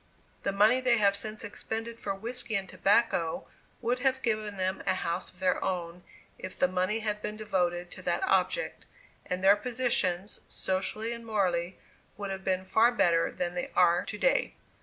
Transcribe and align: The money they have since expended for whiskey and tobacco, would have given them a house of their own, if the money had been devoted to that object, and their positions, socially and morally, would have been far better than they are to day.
The 0.41 0.51
money 0.51 0.81
they 0.81 0.97
have 0.97 1.15
since 1.15 1.43
expended 1.43 1.99
for 1.99 2.15
whiskey 2.15 2.55
and 2.55 2.67
tobacco, 2.67 3.47
would 3.81 3.99
have 3.99 4.23
given 4.23 4.57
them 4.57 4.81
a 4.87 4.95
house 4.95 5.29
of 5.29 5.37
their 5.39 5.63
own, 5.63 6.01
if 6.39 6.57
the 6.57 6.67
money 6.67 7.01
had 7.01 7.21
been 7.21 7.37
devoted 7.37 7.91
to 7.91 8.01
that 8.01 8.23
object, 8.23 8.85
and 9.27 9.43
their 9.43 9.55
positions, 9.55 10.39
socially 10.47 11.13
and 11.13 11.23
morally, 11.23 11.77
would 12.17 12.31
have 12.31 12.43
been 12.43 12.65
far 12.65 12.91
better 12.91 13.31
than 13.31 13.53
they 13.53 13.69
are 13.75 14.03
to 14.05 14.17
day. 14.17 14.55